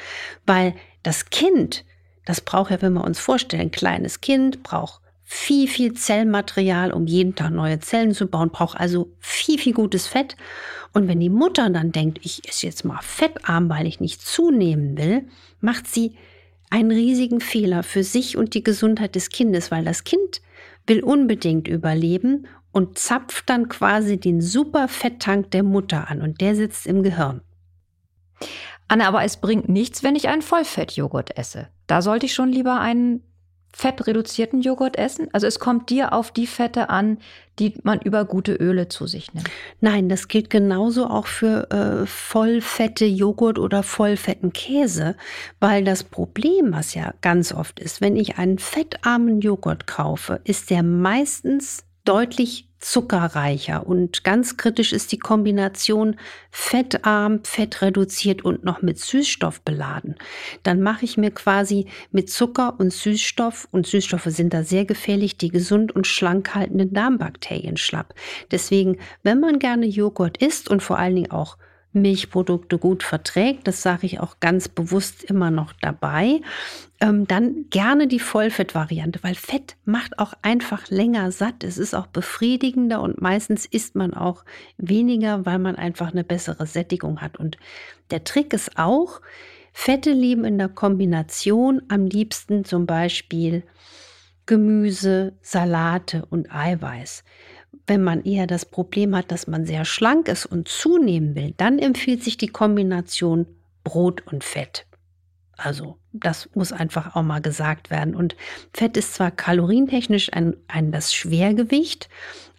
weil 0.45 0.75
das 1.05 1.27
Kind, 1.27 1.85
das 2.25 2.41
braucht 2.41 2.73
ja, 2.73 2.83
wenn 2.83 2.95
wir 2.95 3.05
uns 3.05 3.21
vorstellen, 3.21 3.63
ein 3.63 3.71
kleines 3.71 4.21
Kind 4.21 4.65
braucht 4.65 5.04
viel, 5.25 5.69
viel 5.69 5.95
Zellmaterial, 5.95 6.93
um 6.93 7.07
jeden 7.07 7.35
Tag 7.35 7.51
neue 7.51 7.81
Zellen 7.81 8.13
zu 8.13 8.27
bauen, 8.27 8.51
braucht 8.51 8.79
also 8.79 9.13
viel, 9.19 9.59
viel 9.59 9.73
gutes 9.73 10.07
Fett. 10.07 10.37
Und 10.93 11.09
wenn 11.09 11.19
die 11.19 11.31
Mutter 11.31 11.71
dann 11.71 11.93
denkt, 11.93 12.21
ich 12.23 12.49
esse 12.49 12.67
jetzt 12.67 12.85
mal 12.85 13.01
fettarm, 13.03 13.69
weil 13.69 13.87
ich 13.87 14.01
nicht 14.01 14.21
zunehmen 14.21 14.97
will, 14.97 15.27
macht 15.61 15.89
sie 15.89 16.15
einen 16.71 16.91
riesigen 16.91 17.41
Fehler 17.41 17.83
für 17.83 18.05
sich 18.05 18.37
und 18.37 18.55
die 18.55 18.63
Gesundheit 18.63 19.15
des 19.15 19.31
Kindes, 19.31 19.71
weil 19.71 19.85
das 19.85 20.05
Kind 20.05 20.43
will 20.87 21.03
unbedingt 21.03 21.69
überleben 21.69 22.47
und 22.73 22.99
zapft 22.99 23.49
dann 23.49 23.69
quasi 23.69 24.19
den 24.19 24.41
Superfetttank 24.41 25.51
der 25.53 25.63
Mutter 25.63 26.11
an 26.11 26.21
und 26.21 26.41
der 26.41 26.55
sitzt 26.57 26.87
im 26.87 27.03
Gehirn. 27.03 27.41
Anne, 28.89 29.07
aber 29.07 29.25
es 29.25 29.39
bringt 29.39 29.69
nichts, 29.69 30.03
wenn 30.03 30.17
ich 30.17 30.29
einen 30.29 30.43
Vollfettjoghurt 30.43 31.39
esse. 31.39 31.69
Da 31.87 32.03
sollte 32.03 32.27
ich 32.27 32.35
schon 32.35 32.51
lieber 32.51 32.81
einen 32.81 33.23
fettreduzierten 33.75 34.61
Joghurt 34.61 34.97
essen? 34.97 35.29
Also 35.33 35.47
es 35.47 35.59
kommt 35.59 35.91
dir 35.91 36.13
auf 36.13 36.31
die 36.31 36.47
Fette 36.47 36.91
an, 36.91 37.19
die 37.59 37.75
man 37.83 38.01
über 38.01 38.25
gute 38.25 38.55
Öle 38.55 38.89
zu 38.89 39.07
sich 39.07 39.33
nimmt. 39.35 39.51
Nein, 39.81 40.09
das 40.09 40.29
gilt 40.29 40.51
genauso 40.51 41.07
auch 41.07 41.27
für 41.27 41.71
äh, 41.71 42.07
vollfette 42.07 43.05
Joghurt 43.05 43.59
oder 43.59 43.83
vollfetten 43.83 44.53
Käse, 44.53 45.17
weil 45.61 45.85
das 45.85 46.05
Problem, 46.05 46.73
was 46.73 46.95
ja 46.95 47.15
ganz 47.21 47.53
oft 47.53 47.79
ist, 47.81 48.01
wenn 48.01 48.17
ich 48.17 48.39
einen 48.39 48.59
fettarmen 48.59 49.41
Joghurt 49.41 49.87
kaufe, 49.87 50.41
ist 50.45 50.71
der 50.71 50.83
meistens 50.83 51.85
deutlich 52.05 52.69
zuckerreicher. 52.85 53.87
Und 53.87 54.25
ganz 54.25 54.59
kritisch 54.59 54.93
ist 54.93 55.11
die 55.13 55.19
Kombination 55.19 56.17
fettarm, 56.51 57.41
fettreduziert 57.43 58.45
und 58.45 58.63
noch 58.63 58.83
mit 58.83 58.99
Süßstoff 58.99 59.63
beladen. 59.63 60.17
Dann 60.63 60.83
mache 60.83 61.07
ich 61.07 61.17
mir 61.17 61.31
quasi 61.31 61.87
mit 62.13 62.31
Zucker 62.31 62.75
und 62.79 62.93
Süßstoff, 62.93 63.69
und 63.71 63.87
Süßstoffe 63.87 64.27
sind 64.27 64.53
da 64.53 64.63
sehr 64.63 64.85
gefährlich, 64.85 65.39
die 65.39 65.49
gesund 65.49 65.93
und 65.93 66.07
schlank 66.07 66.55
haltenden 66.55 66.93
Darmbakterien 66.93 67.79
schlapp. 67.79 68.15
Deswegen, 68.51 68.99
wenn 69.23 69.41
man 69.41 69.59
gerne 69.59 69.87
Joghurt 69.87 70.37
isst 70.37 70.69
und 70.69 70.83
vor 70.83 70.99
allen 70.99 71.17
Dingen 71.17 71.31
auch 71.31 71.57
Milchprodukte 71.95 72.79
gut 72.79 73.03
verträgt, 73.03 73.67
das 73.67 73.83
sage 73.83 74.07
ich 74.07 74.21
auch 74.21 74.41
ganz 74.41 74.69
bewusst 74.69 75.25
immer 75.25 75.51
noch 75.51 75.73
dabei, 75.81 76.41
ähm, 77.01 77.27
dann 77.27 77.67
gerne 77.71 78.07
die 78.07 78.19
Vollfettvariante, 78.19 79.21
weil 79.23 79.35
Fett 79.35 79.77
macht 79.85 80.19
auch 80.19 80.35
einfach 80.43 80.91
länger 80.91 81.33
satt. 81.33 81.65
Es 81.65 81.79
ist 81.79 81.95
auch 81.95 82.09
befriedigender 82.09 83.01
und 83.01 83.21
meistens 83.21 83.65
isst 83.65 83.95
man 83.95 84.13
auch 84.13 84.45
weniger, 84.77 85.47
weil 85.47 85.59
man 85.59 85.77
einfach 85.77 86.13
eine 86.13 86.25
bessere 86.25 86.67
Sättigung 86.67 87.21
hat. 87.21 87.37
Und 87.39 87.57
der 88.11 88.25
Trick 88.25 88.53
ist 88.53 88.77
auch, 88.77 89.21
Fette 89.73 90.13
lieben 90.13 90.45
in 90.45 90.59
der 90.59 90.69
Kombination 90.69 91.83
am 91.89 92.07
liebsten 92.07 92.65
zum 92.65 92.87
Beispiel 92.87 93.65
Gemüse, 94.47 95.33
Salate 95.43 96.27
und 96.29 96.55
Eiweiß 96.55 97.25
wenn 97.87 98.03
man 98.03 98.23
eher 98.25 98.47
das 98.47 98.65
Problem 98.65 99.15
hat, 99.15 99.31
dass 99.31 99.47
man 99.47 99.67
sehr 99.67 99.85
schlank 99.85 100.29
ist 100.29 100.47
und 100.47 100.69
zunehmen 100.69 101.35
will, 101.35 101.55
dann 101.57 101.79
empfiehlt 101.79 102.23
sich 102.23 102.37
die 102.37 102.49
Kombination 102.49 103.47
Brot 103.83 104.27
und 104.27 104.43
Fett. 104.43 104.87
Also 105.57 105.99
das 106.13 106.49
muss 106.55 106.73
einfach 106.73 107.15
auch 107.15 107.23
mal 107.23 107.41
gesagt 107.41 107.91
werden. 107.91 108.15
Und 108.15 108.37
Fett 108.73 108.97
ist 108.97 109.15
zwar 109.15 109.31
kalorientechnisch 109.31 110.33
ein, 110.33 110.57
ein 110.69 110.91
das 110.91 111.15
Schwergewicht, 111.15 112.09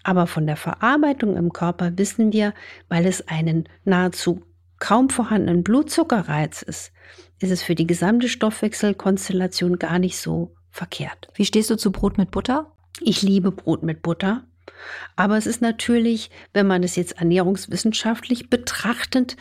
aber 0.03 0.27
von 0.27 0.45
der 0.45 0.55
Verarbeitung 0.55 1.35
im 1.35 1.51
Körper 1.51 1.97
wissen 1.97 2.31
wir, 2.31 2.53
weil 2.87 3.05
es 3.05 3.27
einen 3.27 3.67
nahezu 3.83 4.43
kaum 4.79 5.09
vorhandenen 5.09 5.63
Blutzuckerreiz 5.63 6.61
ist, 6.61 6.91
ist 7.39 7.51
es 7.51 7.63
für 7.63 7.75
die 7.75 7.87
gesamte 7.87 8.29
Stoffwechselkonstellation 8.29 9.79
gar 9.79 9.99
nicht 9.99 10.17
so 10.17 10.53
verkehrt. 10.69 11.27
Wie 11.33 11.45
stehst 11.45 11.69
du 11.69 11.75
zu 11.75 11.91
Brot 11.91 12.17
mit 12.17 12.31
Butter? 12.31 12.71
Ich 13.01 13.21
liebe 13.21 13.51
Brot 13.51 13.83
mit 13.83 14.01
Butter. 14.01 14.43
Aber 15.15 15.37
es 15.37 15.47
ist 15.47 15.61
natürlich, 15.61 16.29
wenn 16.53 16.67
man 16.67 16.83
es 16.83 16.95
jetzt 16.95 17.19
ernährungswissenschaftlich 17.19 18.49
betrachtet, 18.49 19.37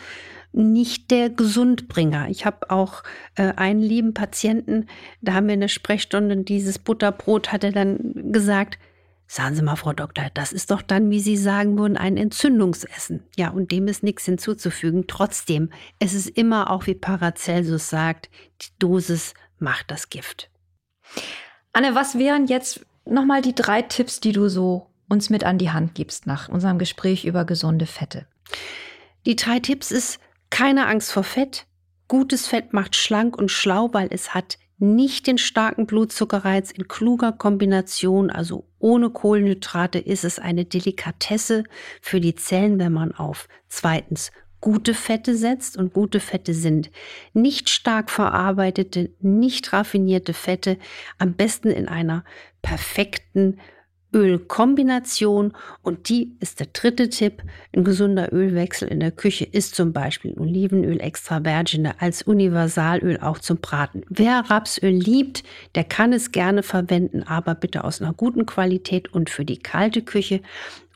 nicht 0.53 1.11
der 1.11 1.31
Gesundbringer. 1.31 2.29
Ich 2.29 2.47
habe 2.47 2.71
auch 2.71 3.03
äh, 3.35 3.53
einen 3.57 3.81
lieben 3.81 4.15
Patienten, 4.15 4.87
da 5.21 5.35
haben 5.35 5.49
wir 5.49 5.55
eine 5.55 5.69
Sprechstunde, 5.69 6.37
dieses 6.37 6.79
Butterbrot 6.79 7.53
hat 7.53 7.65
er 7.65 7.73
dann 7.73 8.33
gesagt, 8.33 8.79
Sagen 9.27 9.55
Sie 9.55 9.63
mal, 9.63 9.77
Frau 9.77 9.95
Doktor, 9.95 10.31
das 10.35 10.53
ist 10.53 10.71
doch 10.71 10.83
dann, 10.83 11.11
wie 11.11 11.19
Sie 11.19 11.37
sagen 11.37 11.79
würden, 11.79 11.97
ein 11.97 12.17
Entzündungsessen. 12.19 13.25
Ja, 13.37 13.49
und 13.49 13.73
dem 13.73 13.89
ist 13.89 14.03
nichts 14.03 14.27
hinzuzufügen. 14.27 15.07
Trotzdem, 15.09 15.71
es 15.99 16.13
ist 16.13 16.29
immer 16.29 16.71
auch, 16.71 16.87
wie 16.87 16.95
Paracelsus 16.95 17.89
sagt, 17.89 18.29
die 18.61 18.79
Dosis 18.79 19.33
macht 19.59 19.91
das 19.91 20.11
Gift. 20.11 20.51
Anne, 21.73 21.95
was 21.95 22.19
wären 22.19 22.47
jetzt 22.47 22.85
nochmal 23.07 23.41
die 23.41 23.55
drei 23.55 23.83
Tipps, 23.83 24.21
die 24.21 24.33
du 24.33 24.49
so 24.49 24.91
uns 25.09 25.31
mit 25.31 25.45
an 25.45 25.59
die 25.59 25.71
Hand 25.71 25.95
gibst 25.95 26.27
nach 26.27 26.49
unserem 26.49 26.79
Gespräch 26.79 27.25
über 27.25 27.45
gesunde 27.45 27.87
Fette? 27.87 28.27
Die 29.27 29.37
drei 29.37 29.61
Tipps 29.61 29.91
ist 29.91 30.19
keine 30.51 30.87
Angst 30.87 31.13
vor 31.13 31.25
Fett. 31.25 31.67
Gutes 32.09 32.47
Fett 32.47 32.73
macht 32.73 32.97
schlank 32.97 33.37
und 33.37 33.51
schlau, 33.51 33.91
weil 33.93 34.09
es 34.11 34.35
hat 34.35 34.59
nicht 34.79 35.27
den 35.27 35.39
starken 35.39 35.87
Blutzuckerreiz 35.87 36.71
in 36.71 36.89
kluger 36.89 37.33
Kombination, 37.33 38.31
also 38.31 38.67
ohne 38.79 39.11
Kohlenhydrate, 39.11 39.99
ist 39.99 40.25
es 40.25 40.39
eine 40.39 40.65
Delikatesse 40.65 41.65
für 42.03 42.21
die 42.21 42.35
Zellen, 42.35 42.79
wenn 42.79 42.93
man 42.93 43.13
auf 43.13 43.49
zweitens 43.69 44.31
gute 44.61 44.95
Fette 44.95 45.37
setzt 45.37 45.77
und 45.77 45.93
gute 45.93 46.21
Fette 46.21 46.55
sind 46.55 46.91
nicht 47.35 47.69
stark 47.69 48.11
verarbeitete, 48.11 49.11
nicht 49.21 49.75
raffinierte 49.75 50.33
Fette, 50.33 50.79
am 51.19 51.35
besten 51.35 51.69
in 51.69 51.87
einer 51.87 52.25
perfekten 52.63 53.59
Ölkombination 54.15 55.53
und 55.83 56.09
die 56.09 56.37
ist 56.41 56.61
der 56.61 56.69
dritte 56.73 57.11
Tipp. 57.11 57.43
Ein 57.75 57.85
gesunder 57.85 58.33
Ölwechsel 58.33 58.89
in 58.89 59.01
der 59.01 59.11
Küche 59.11 59.45
ist 59.45 59.75
zum 59.75 59.93
Beispiel 59.93 60.39
Olivenöl 60.39 61.01
extra 61.01 61.45
virgine 61.45 62.01
als 62.01 62.23
Universalöl 62.23 63.19
auch 63.19 63.39
zum 63.39 63.59
Braten. 63.59 64.03
Wer 64.09 64.49
Rapsöl 64.49 64.93
liebt, 64.93 65.43
der 65.75 65.85
kann 65.85 66.13
es 66.13 66.31
gerne 66.31 66.63
verwenden, 66.63 67.25
aber 67.25 67.57
bitte 67.57 67.83
aus 67.85 68.01
einer 68.01 68.15
guten 68.15 68.47
Qualität 68.47 69.13
und 69.13 69.29
für 69.29 69.45
die 69.45 69.59
kalte 69.59 70.03
Küche. 70.03 70.41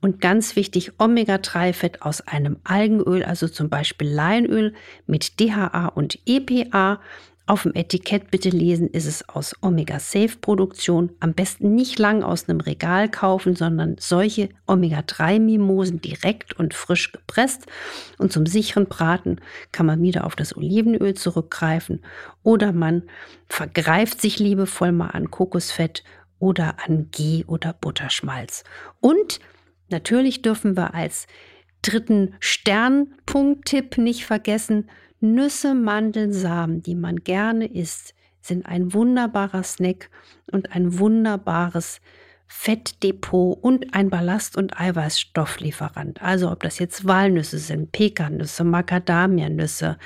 Und 0.00 0.20
ganz 0.20 0.54
wichtig, 0.54 0.92
Omega-3-Fett 0.98 2.02
aus 2.02 2.20
einem 2.20 2.58
Algenöl, 2.62 3.25
also 3.25 3.48
zum 3.48 3.68
Beispiel 3.68 4.08
Leinöl 4.08 4.75
mit 5.08 5.40
DHA 5.40 5.88
und 5.88 6.20
EPA 6.25 7.00
auf 7.49 7.62
dem 7.62 7.75
Etikett 7.75 8.31
bitte 8.31 8.50
lesen, 8.50 8.88
ist 8.90 9.07
es 9.07 9.28
aus 9.28 9.55
Omega-Safe-Produktion. 9.62 11.11
Am 11.21 11.33
besten 11.33 11.75
nicht 11.75 11.99
lang 11.99 12.23
aus 12.23 12.49
einem 12.49 12.61
Regal 12.61 13.09
kaufen, 13.11 13.57
sondern 13.57 13.97
solche 13.99 14.50
Omega-3-Mimosen 14.67 16.00
direkt 16.00 16.59
und 16.59 16.75
frisch 16.75 17.11
gepresst. 17.11 17.67
Und 18.19 18.33
zum 18.33 18.45
sicheren 18.45 18.87
Braten 18.87 19.40
kann 19.73 19.87
man 19.87 20.02
wieder 20.02 20.25
auf 20.25 20.37
das 20.37 20.57
Olivenöl 20.57 21.14
zurückgreifen 21.14 22.02
oder 22.43 22.73
man 22.73 23.05
vergreift 23.49 24.21
sich 24.21 24.38
liebevoll 24.38 24.93
mal 24.93 25.09
an 25.09 25.31
Kokosfett 25.31 26.05
oder 26.38 26.76
an 26.87 27.09
Ghee 27.11 27.45
oder 27.47 27.73
Butterschmalz. 27.73 28.62
Und 29.00 29.40
natürlich 29.88 30.43
dürfen 30.43 30.76
wir 30.76 30.95
als 30.95 31.26
dritten 31.81 32.35
Sternpunkt-Tipp 32.40 33.99
nicht 33.99 34.26
vergessen, 34.26 34.90
Nüsse, 35.20 35.75
Mandeln, 35.75 36.32
Samen, 36.32 36.82
die 36.82 36.94
man 36.94 37.16
gerne 37.16 37.66
isst, 37.66 38.14
sind 38.40 38.66
ein 38.66 38.92
wunderbarer 38.92 39.62
Snack 39.62 40.10
und 40.50 40.72
ein 40.72 40.98
wunderbares 40.98 42.00
Fettdepot 42.46 43.62
und 43.62 43.94
ein 43.94 44.08
Ballast- 44.08 44.56
und 44.56 44.80
Eiweißstofflieferant. 44.80 46.22
Also 46.22 46.50
ob 46.50 46.62
das 46.62 46.78
jetzt 46.78 47.06
Walnüsse 47.06 47.58
sind, 47.58 47.93
Pekannüsse, 47.93 48.64
Macadamianüsse, 48.64 49.99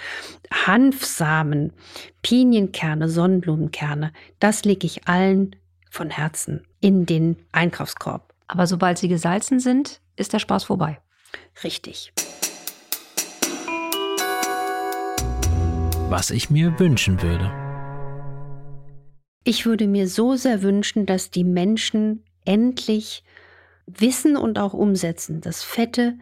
Hanfsamen, 0.67 1.73
Pinienkerne, 2.23 3.09
Sonnenblumenkerne, 3.09 4.13
das 4.41 4.65
lege 4.65 4.87
ich 4.87 5.07
allen 5.07 5.55
von 5.89 6.11
Herzen 6.11 6.67
in 6.81 7.07
den 7.07 7.37
Einkaufskorb. 7.53 8.35
Aber 8.49 8.67
sobald 8.67 8.99
sie 8.99 9.09
gesalzen 9.09 9.61
sind, 9.61 10.01
ist 10.17 10.33
der 10.33 10.41
Spaß 10.41 10.65
vorbei. 10.65 11.01
Richtig. 11.63 12.13
Was 16.13 16.31
ich 16.31 16.51
mir 16.51 16.79
wünschen 16.79 17.23
würde. 17.23 17.51
Ich 19.45 19.65
würde 19.65 19.89
mir 19.89 20.07
so 20.09 20.37
sehr 20.37 20.63
wünschen, 20.63 21.07
dass 21.07 21.31
die 21.31 21.43
Menschen 21.43 22.23
endlich 22.45 23.25
wissen 23.87 24.37
und 24.37 24.59
auch 24.59 24.75
umsetzen, 24.75 25.41
dass 25.41 25.63
Fette 25.63 26.19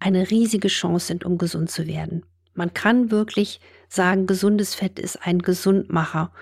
eine 0.00 0.28
riesige 0.28 0.66
Chance 0.66 1.06
sind, 1.06 1.24
um 1.24 1.38
gesund 1.38 1.70
zu 1.70 1.86
werden. 1.86 2.26
Man 2.54 2.74
kann 2.74 3.12
wirklich 3.12 3.60
sagen, 3.88 4.26
gesundes 4.26 4.74
Fett 4.74 4.98
ist 4.98 5.24
ein 5.24 5.38
Gesundmacher. 5.38 6.32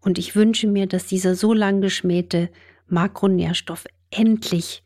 Und 0.00 0.16
ich 0.16 0.34
wünsche 0.34 0.66
mir, 0.66 0.86
dass 0.86 1.04
dieser 1.04 1.34
so 1.34 1.52
lang 1.52 1.82
geschmähte 1.82 2.48
Makronährstoff 2.88 3.84
endlich, 4.10 4.82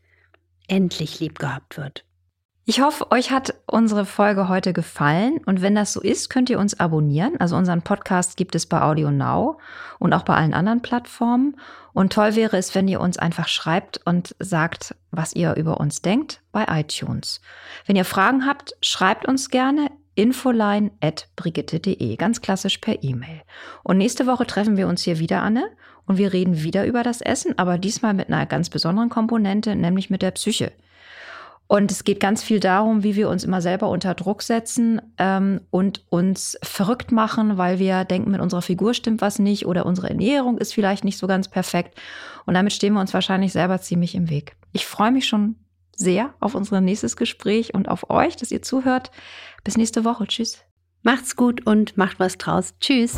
endlich 0.67 1.21
lieb 1.21 1.39
gehabt 1.39 1.77
wird. 1.77 2.03
Ich 2.63 2.79
hoffe, 2.79 3.09
euch 3.09 3.31
hat 3.31 3.55
unsere 3.65 4.05
Folge 4.05 4.47
heute 4.47 4.71
gefallen 4.71 5.39
und 5.47 5.63
wenn 5.63 5.73
das 5.73 5.93
so 5.93 5.99
ist, 5.99 6.29
könnt 6.29 6.47
ihr 6.47 6.59
uns 6.59 6.79
abonnieren. 6.79 7.39
Also 7.39 7.55
unseren 7.55 7.81
Podcast 7.81 8.37
gibt 8.37 8.53
es 8.53 8.67
bei 8.67 8.79
Audio 8.81 9.09
Now 9.09 9.59
und 9.97 10.13
auch 10.13 10.21
bei 10.21 10.35
allen 10.35 10.53
anderen 10.53 10.83
Plattformen. 10.83 11.57
Und 11.93 12.13
toll 12.13 12.35
wäre 12.35 12.57
es, 12.57 12.75
wenn 12.75 12.87
ihr 12.87 13.01
uns 13.01 13.17
einfach 13.17 13.47
schreibt 13.47 13.99
und 14.05 14.35
sagt, 14.37 14.95
was 15.09 15.33
ihr 15.33 15.55
über 15.55 15.79
uns 15.79 16.03
denkt 16.03 16.41
bei 16.51 16.65
iTunes. 16.69 17.41
Wenn 17.87 17.95
ihr 17.95 18.05
Fragen 18.05 18.45
habt, 18.45 18.75
schreibt 18.83 19.27
uns 19.27 19.49
gerne 19.49 19.89
infoline 20.13 20.91
at 21.01 21.29
brigitte.de, 21.35 22.15
ganz 22.15 22.41
klassisch 22.41 22.77
per 22.77 23.03
E-Mail. 23.03 23.41
Und 23.83 23.97
nächste 23.97 24.27
Woche 24.27 24.45
treffen 24.45 24.77
wir 24.77 24.87
uns 24.87 25.01
hier 25.01 25.17
wieder, 25.17 25.41
Anne, 25.41 25.71
und 26.05 26.17
wir 26.19 26.31
reden 26.31 26.61
wieder 26.61 26.85
über 26.85 27.01
das 27.01 27.21
Essen, 27.21 27.57
aber 27.57 27.79
diesmal 27.79 28.13
mit 28.13 28.27
einer 28.27 28.45
ganz 28.45 28.69
besonderen 28.69 29.09
Komponente, 29.09 29.75
nämlich 29.75 30.11
mit 30.11 30.21
der 30.21 30.31
Psyche. 30.31 30.71
Und 31.71 31.89
es 31.89 32.03
geht 32.03 32.19
ganz 32.19 32.43
viel 32.43 32.59
darum, 32.59 33.01
wie 33.01 33.15
wir 33.15 33.29
uns 33.29 33.45
immer 33.45 33.61
selber 33.61 33.87
unter 33.87 34.13
Druck 34.13 34.41
setzen 34.41 35.01
ähm, 35.17 35.61
und 35.69 36.03
uns 36.09 36.59
verrückt 36.61 37.13
machen, 37.13 37.57
weil 37.57 37.79
wir 37.79 38.03
denken, 38.03 38.29
mit 38.29 38.41
unserer 38.41 38.61
Figur 38.61 38.93
stimmt 38.93 39.21
was 39.21 39.39
nicht 39.39 39.65
oder 39.65 39.85
unsere 39.85 40.09
Ernährung 40.09 40.57
ist 40.57 40.73
vielleicht 40.73 41.05
nicht 41.05 41.17
so 41.17 41.27
ganz 41.27 41.47
perfekt. 41.47 41.97
Und 42.45 42.55
damit 42.55 42.73
stehen 42.73 42.91
wir 42.91 42.99
uns 42.99 43.13
wahrscheinlich 43.13 43.53
selber 43.53 43.79
ziemlich 43.79 44.15
im 44.15 44.29
Weg. 44.29 44.57
Ich 44.73 44.85
freue 44.85 45.13
mich 45.13 45.29
schon 45.29 45.55
sehr 45.95 46.33
auf 46.41 46.55
unser 46.55 46.81
nächstes 46.81 47.15
Gespräch 47.15 47.73
und 47.73 47.87
auf 47.87 48.09
euch, 48.09 48.35
dass 48.35 48.51
ihr 48.51 48.61
zuhört. 48.61 49.09
Bis 49.63 49.77
nächste 49.77 50.03
Woche. 50.03 50.27
Tschüss. 50.27 50.65
Macht's 51.03 51.37
gut 51.37 51.65
und 51.65 51.95
macht 51.95 52.19
was 52.19 52.37
draus. 52.37 52.73
Tschüss. 52.81 53.17